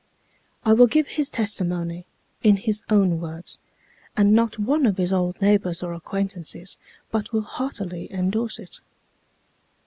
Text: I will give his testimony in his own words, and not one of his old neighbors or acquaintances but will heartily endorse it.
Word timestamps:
I 0.65 0.73
will 0.73 0.87
give 0.87 1.09
his 1.09 1.29
testimony 1.29 2.07
in 2.41 2.57
his 2.57 2.81
own 2.89 3.19
words, 3.21 3.59
and 4.17 4.33
not 4.33 4.57
one 4.57 4.87
of 4.87 4.97
his 4.97 5.13
old 5.13 5.39
neighbors 5.39 5.83
or 5.83 5.93
acquaintances 5.93 6.79
but 7.11 7.31
will 7.31 7.43
heartily 7.43 8.11
endorse 8.11 8.57
it. 8.57 8.79